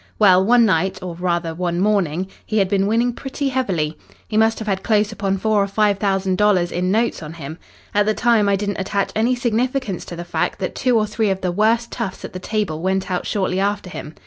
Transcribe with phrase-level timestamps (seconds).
[0.17, 3.99] Well, one night, or rather one morning, he had been winning pretty heavily.
[4.27, 7.59] He must have had close upon four or five thousand dollars in notes on him.
[7.93, 11.29] At the time I didn't attach any significance to the fact that two or three
[11.29, 14.15] of the worst toughs at the table went out shortly after him.